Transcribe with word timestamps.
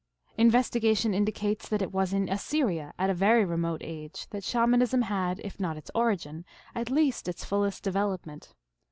Investigation 0.35 1.13
indicates 1.13 1.69
that 1.69 1.83
it 1.83 1.91
was 1.91 2.11
in 2.11 2.27
Assyria, 2.27 2.91
at 2.97 3.11
a 3.11 3.13
very 3.13 3.45
remote 3.45 3.81
age, 3.83 4.25
that 4.31 4.43
Shamanism 4.43 5.01
had, 5.03 5.39
if 5.43 5.59
not 5.59 5.77
its 5.77 5.91
origin, 5.93 6.43
at 6.73 6.89
least 6.89 7.27
its 7.27 7.45
fullest 7.45 7.83
development. 7.83 8.55